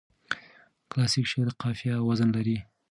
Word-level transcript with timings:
کلاسیک 0.91 1.25
شعر 1.31 1.47
قافیه 1.61 1.93
او 1.99 2.05
وزن 2.11 2.29
لري. 2.35 2.57